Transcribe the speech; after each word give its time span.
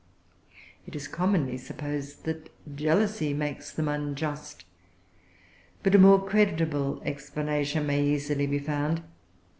It 0.87 0.95
is 0.95 1.07
commonly 1.07 1.59
supposed 1.59 2.23
that 2.25 2.49
jealousy 2.75 3.35
makes 3.35 3.71
them 3.71 3.87
unjust. 3.87 4.65
But 5.83 5.93
a 5.93 5.99
more 5.99 6.17
creditable[Pg 6.17 6.57
342] 6.65 7.03
explanation 7.07 7.85
may 7.85 8.03
easily 8.03 8.47
be 8.47 8.57
found. 8.57 9.03